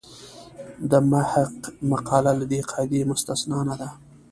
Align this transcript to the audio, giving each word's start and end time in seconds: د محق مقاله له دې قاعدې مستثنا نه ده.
د 0.91 0.93
محق 1.11 1.57
مقاله 1.91 2.31
له 2.39 2.45
دې 2.51 2.61
قاعدې 2.71 2.99
مستثنا 3.11 3.59
نه 3.69 3.75
ده. 3.81 3.89